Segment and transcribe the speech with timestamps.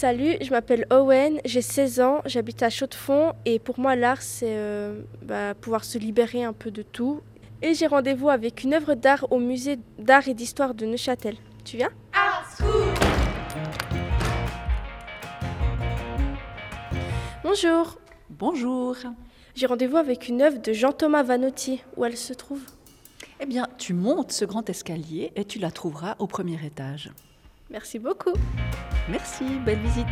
[0.00, 4.56] Salut, je m'appelle Owen, j'ai 16 ans, j'habite à Chaux-de-Fonds et pour moi l'art c'est
[4.56, 7.20] euh, bah, pouvoir se libérer un peu de tout.
[7.60, 11.36] Et j'ai rendez-vous avec une œuvre d'art au musée d'art et d'histoire de Neuchâtel.
[11.66, 11.90] Tu viens?
[17.44, 17.98] Bonjour,
[18.30, 18.96] Bonjour.
[19.54, 21.82] j'ai rendez-vous avec une œuvre de Jean-Thomas Vanotti.
[21.98, 22.62] Où elle se trouve?
[23.38, 27.10] Eh bien, tu montes ce grand escalier et tu la trouveras au premier étage.
[27.68, 28.32] Merci beaucoup.
[29.10, 30.06] Merci, belle visite.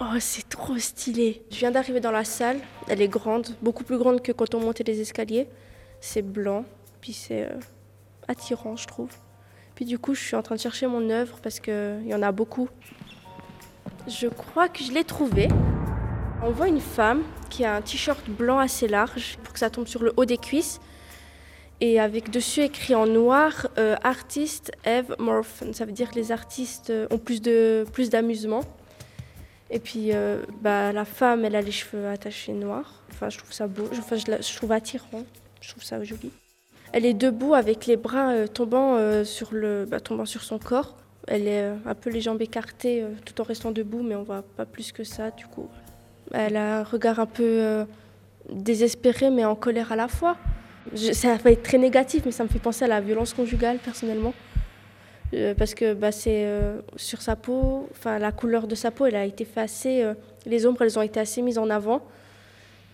[0.00, 1.44] Oh, c'est trop stylé.
[1.50, 2.58] Je viens d'arriver dans la salle.
[2.88, 5.48] Elle est grande, beaucoup plus grande que quand on montait les escaliers.
[6.00, 6.64] C'est blanc,
[7.00, 7.60] puis c'est euh,
[8.26, 9.10] attirant, je trouve.
[9.76, 12.22] Puis du coup, je suis en train de chercher mon œuvre parce qu'il y en
[12.22, 12.68] a beaucoup.
[14.08, 15.48] Je crois que je l'ai trouvée.
[16.42, 19.86] On voit une femme qui a un t-shirt blanc assez large pour que ça tombe
[19.86, 20.80] sur le haut des cuisses.
[21.80, 25.72] Et avec dessus écrit en noir euh, artiste Eve Morphin.
[25.74, 28.62] Ça veut dire que les artistes euh, ont plus de plus d'amusement.
[29.70, 33.02] Et puis euh, bah, la femme, elle a les cheveux attachés noirs.
[33.10, 33.84] Enfin, je trouve ça beau.
[33.92, 35.24] Enfin, je, trouve attirant.
[35.60, 36.30] Je trouve ça joli.
[36.92, 40.96] Elle est debout avec les bras euh, tombant, sur le, bah, tombant sur son corps.
[41.28, 44.64] Elle est un peu les jambes écartées tout en restant debout, mais on voit pas
[44.64, 45.68] plus que ça du coup.
[46.32, 47.84] Elle a un regard un peu
[48.48, 50.36] désespéré, mais en colère à la fois.
[50.94, 54.34] Ça va être très négatif, mais ça me fait penser à la violence conjugale personnellement.
[55.34, 59.06] Euh, parce que bah, c'est euh, sur sa peau, enfin la couleur de sa peau,
[59.06, 60.14] elle a été assez, euh,
[60.44, 62.02] les ombres, elles ont été assez mises en avant.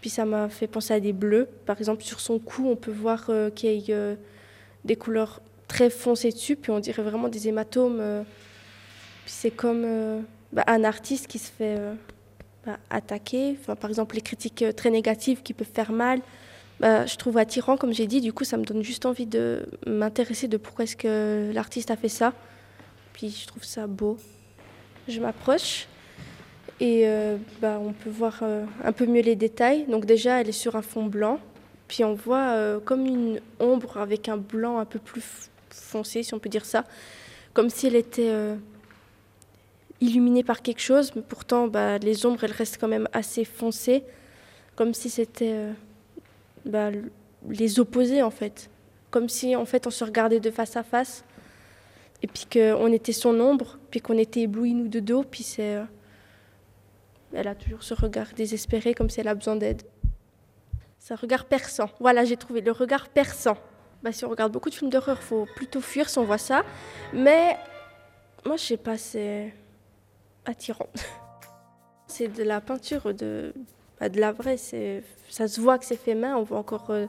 [0.01, 1.49] Puis ça m'a fait penser à des bleus.
[1.67, 4.17] Par exemple, sur son cou, on peut voir qu'il y a
[4.85, 8.25] des couleurs très foncées dessus, puis on dirait vraiment des hématomes.
[9.25, 9.87] Puis c'est comme
[10.53, 11.79] bah, un artiste qui se fait
[12.67, 13.57] bah, attaquer.
[13.61, 16.19] Enfin, par exemple, les critiques très négatives qui peuvent faire mal.
[16.83, 18.21] Bah, je trouve attirant, comme j'ai dit.
[18.21, 21.97] Du coup, ça me donne juste envie de m'intéresser de pourquoi est-ce que l'artiste a
[21.97, 22.33] fait ça.
[23.13, 24.19] Puis je trouve ça beau.
[25.07, 25.87] Je m'approche
[26.81, 29.85] et euh, bah, on peut voir euh, un peu mieux les détails.
[29.87, 31.39] Donc déjà, elle est sur un fond blanc.
[31.87, 36.35] Puis on voit euh, comme une ombre avec un blanc un peu plus foncé, si
[36.35, 36.85] on peut dire ça.
[37.55, 38.33] Comme si elle était
[40.01, 44.03] illuminée par quelque chose, mais pourtant bah, les ombres, elles restent quand même assez foncées.
[44.75, 45.69] Comme si c'était
[46.65, 46.91] bah,
[47.49, 48.71] les opposés en fait.
[49.11, 51.25] Comme si en fait on se regardait de face à face
[52.23, 55.75] et puis qu'on était son ombre, puis qu'on était éblouis nous de dos, puis c'est...
[55.77, 55.85] euh,
[57.35, 59.83] elle a toujours ce regard désespéré, comme si elle a besoin d'aide.
[60.99, 61.91] C'est un regard perçant.
[61.99, 63.57] Voilà, j'ai trouvé le regard perçant.
[64.03, 66.63] Bah, si on regarde beaucoup de films d'horreur, faut plutôt fuir si on voit ça.
[67.13, 67.57] Mais
[68.45, 69.53] moi, je sais pas, c'est
[70.45, 70.89] attirant.
[72.07, 73.53] c'est de la peinture, de,
[74.09, 74.57] de la vraie.
[74.57, 77.07] Ça se voit que c'est fait main, on voit encore euh,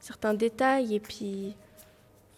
[0.00, 0.94] certains détails.
[0.94, 1.54] Et puis,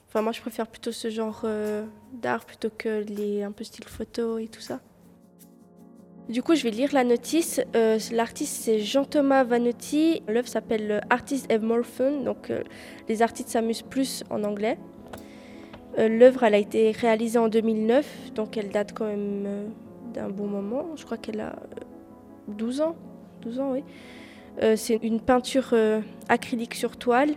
[0.09, 3.87] enfin, moi, je préfère plutôt ce genre euh, d'art plutôt que les un peu style
[3.87, 4.81] photo et tout ça.
[6.29, 7.61] Du coup, je vais lire la notice.
[7.77, 10.23] Euh, L'artiste, c'est Jean-Thomas Vanotti.
[10.27, 12.23] L'œuvre s'appelle Artist Eve Morphin.
[12.25, 12.65] Donc, euh,
[13.09, 14.77] les artistes s'amusent plus en anglais.
[15.97, 18.33] L'œuvre, elle a été réalisée en 2009.
[18.35, 19.71] Donc, elle date quand même
[20.17, 20.97] d'un bon moment.
[20.97, 21.85] Je crois qu'elle a euh,
[22.49, 22.97] 12 ans.
[23.47, 23.85] 12 ans, oui.
[24.63, 27.31] Euh, c'est une peinture euh, acrylique sur toile.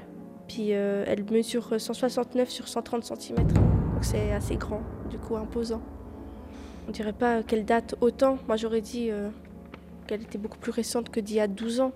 [0.47, 3.36] Puis, euh, elle mesure 169 sur 130 cm.
[3.36, 3.64] Donc,
[4.02, 5.81] c'est assez grand, du coup, imposant.
[6.88, 8.40] On dirait pas qu'elle date autant.
[8.47, 9.12] Moi, j'aurais dit
[10.08, 11.92] qu'elle était beaucoup plus récente que d'il y a 12 ans.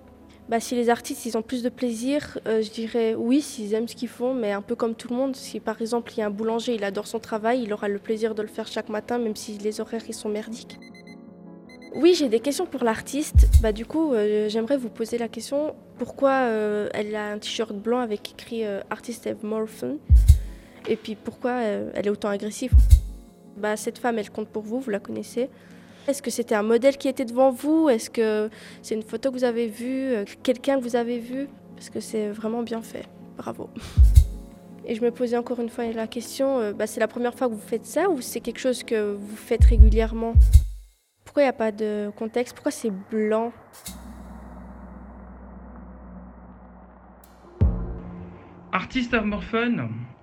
[0.49, 3.95] Bah, si les artistes ils ont plus de plaisir, je dirais oui, s'ils aiment ce
[3.95, 5.35] qu'ils font, mais un peu comme tout le monde.
[5.35, 7.97] Si par exemple il y a un boulanger, il adore son travail, il aura le
[7.97, 10.77] plaisir de le faire chaque matin, même si les horaires ils sont merdiques.
[11.95, 13.47] Oui, j'ai des questions pour l'artiste.
[13.61, 17.73] Bah, du coup, euh, j'aimerais vous poser la question pourquoi euh, elle a un t-shirt
[17.73, 19.97] blanc avec écrit euh, Artist Eve Morphin
[20.87, 22.73] Et puis pourquoi euh, elle est autant agressive?
[23.57, 25.49] Bah, cette femme, elle compte pour vous, vous la connaissez.
[26.07, 27.89] Est-ce que c'était un modèle qui était devant vous?
[27.89, 28.49] Est-ce que
[28.81, 31.47] c'est une photo que vous avez vue Quelqu'un que vous avez vu?
[31.75, 33.05] Parce que c'est vraiment bien fait.
[33.37, 33.69] Bravo.
[34.85, 37.53] Et je me posais encore une fois la question, bah, c'est la première fois que
[37.53, 40.33] vous faites ça ou c'est quelque chose que vous faites régulièrement?
[41.33, 42.53] Pourquoi il n'y a pas de contexte?
[42.53, 43.51] Pourquoi c'est blanc?
[48.71, 49.25] Artist of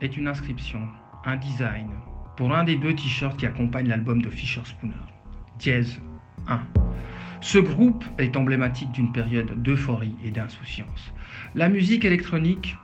[0.01, 0.79] est une inscription,
[1.25, 1.91] un design,
[2.37, 4.95] pour un des deux t-shirts qui accompagnent l'album de Fisher Spooner,
[5.59, 6.01] Dièse
[6.47, 6.61] 1.
[7.41, 11.13] Ce groupe est emblématique d'une période d'euphorie et d'insouciance.
[11.57, 12.77] La musique électronique,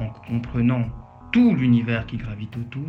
[0.00, 0.86] en comprenant
[1.32, 2.88] tout l'univers qui gravite autour,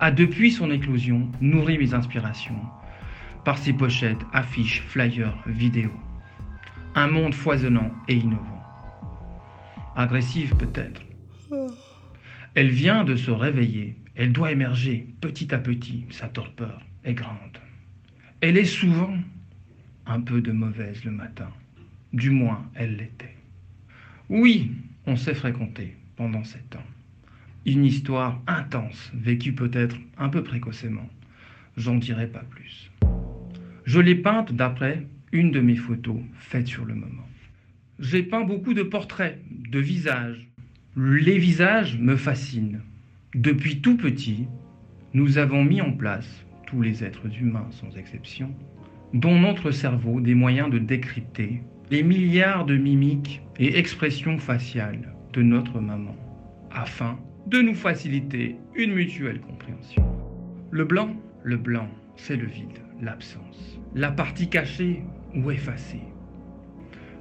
[0.00, 2.56] a depuis son éclosion nourri mes inspirations
[3.44, 6.00] par ses pochettes, affiches, flyers, vidéos.
[6.94, 8.62] Un monde foisonnant et innovant.
[9.96, 11.02] Agressive peut-être.
[12.54, 13.96] Elle vient de se réveiller.
[14.14, 17.58] Elle doit émerger petit à petit sa torpeur, est grande.
[18.40, 19.14] Elle est souvent
[20.06, 21.50] un peu de mauvaise le matin.
[22.12, 23.36] Du moins, elle l'était.
[24.28, 24.70] Oui,
[25.06, 26.86] on s'est fréquenté pendant sept ans.
[27.66, 31.08] Une histoire intense, vécue peut-être un peu précocement.
[31.76, 32.90] J'en dirai pas plus.
[33.84, 37.28] Je l'ai peinte d'après une de mes photos faites sur le moment.
[37.98, 40.48] J'ai peint beaucoup de portraits, de visages.
[40.96, 42.80] Les visages me fascinent.
[43.34, 44.46] Depuis tout petit,
[45.12, 48.54] nous avons mis en place, tous les êtres humains sans exception,
[49.12, 51.60] dont notre cerveau des moyens de décrypter
[51.90, 56.16] les milliards de mimiques et expressions faciales de notre maman,
[56.70, 60.04] afin de nous faciliter une mutuelle compréhension.
[60.70, 65.02] Le blanc, le blanc, c'est le vide, l'absence, la partie cachée
[65.34, 66.02] ou effacée.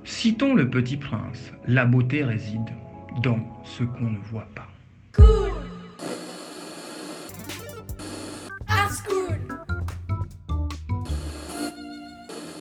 [0.03, 2.69] Citons le petit prince, la beauté réside
[3.21, 4.67] dans ce qu'on ne voit pas.
[5.13, 5.51] Cool.
[8.67, 9.39] Art School.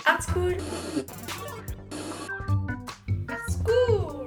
[0.07, 0.57] Art School.
[3.29, 4.27] Art School.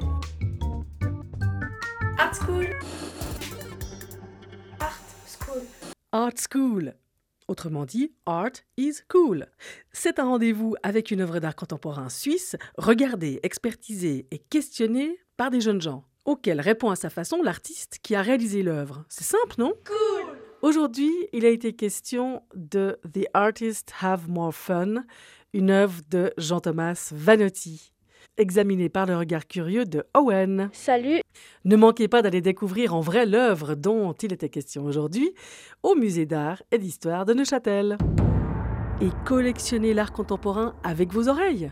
[2.18, 2.70] Art School.
[4.80, 5.62] Art School.
[6.12, 7.05] Art School.
[7.48, 9.46] Autrement dit, Art is cool.
[9.92, 15.62] C'est un rendez-vous avec une œuvre d'art contemporain suisse, regardée, expertisée et questionnée par des
[15.62, 19.06] jeunes gens, auxquels répond à sa façon l'artiste qui a réalisé l'œuvre.
[19.10, 19.74] C'est simple, non?
[19.86, 25.04] Cool Aujourd'hui, il a été question de The Artist Have More Fun,
[25.54, 27.94] une œuvre de Jean-Thomas Vanotti
[28.38, 30.70] examinée par le regard curieux de Owen.
[30.74, 31.22] Salut
[31.64, 35.34] Ne manquez pas d'aller découvrir en vrai l'œuvre dont il était question aujourd'hui
[35.84, 37.98] au Musée d'art et d'histoire de Neuchâtel
[39.02, 41.72] et collectionnez l'art contemporain avec vos oreilles.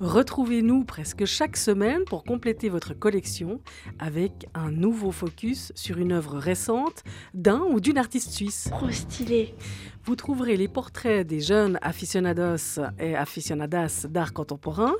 [0.00, 3.60] Retrouvez-nous presque chaque semaine pour compléter votre collection
[3.98, 8.68] avec un nouveau focus sur une œuvre récente d'un ou d'une artiste suisse.
[8.70, 9.54] Trop stylé.
[10.04, 14.94] Vous trouverez les portraits des jeunes aficionados et aficionadas d'art contemporain,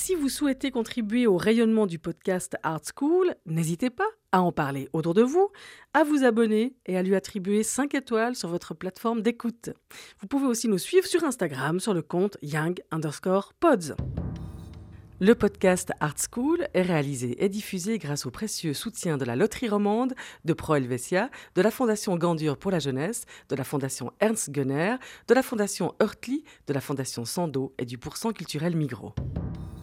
[0.01, 4.89] Si vous souhaitez contribuer au rayonnement du podcast Art School, n'hésitez pas à en parler
[4.93, 5.51] autour de vous,
[5.93, 9.71] à vous abonner et à lui attribuer 5 étoiles sur votre plateforme d'écoute.
[10.21, 13.97] Vous pouvez aussi nous suivre sur Instagram sur le compte young underscore pods.
[15.19, 19.69] Le podcast Art School est réalisé et diffusé grâce au précieux soutien de la Loterie
[19.69, 20.15] Romande,
[20.45, 24.95] de Pro Helvetia, de la Fondation Gandur pour la jeunesse, de la Fondation Ernst Gunner,
[25.27, 29.13] de la Fondation Hurtli, de la Fondation Sando et du Pourcent culturel Migros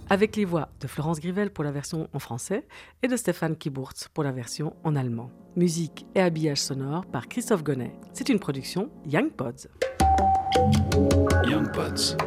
[0.10, 2.66] avec les voix de Florence Grivel pour la version en français
[3.04, 5.32] et de Stéphane Kiburtz pour la version en allemand.
[5.56, 7.94] Musique et habillage sonore par Christophe Gonnet.
[8.14, 9.68] C'est une production Young Pods.
[11.48, 12.18] Young Pods.